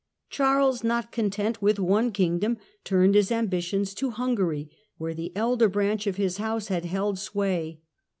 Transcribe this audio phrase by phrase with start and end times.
[0.31, 6.07] Charles, not content with one Kingdom, turned his ambitions to Hungary, where the elder branch
[6.07, 7.81] of his house had held sway.